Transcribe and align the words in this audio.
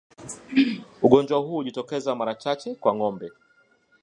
Ugonjwa 1.01 1.37
huu 1.39 1.55
hujitokeza 1.55 2.15
mara 2.15 2.35
chache 2.35 2.75
kwa 2.75 2.95
ngombe 2.95 3.29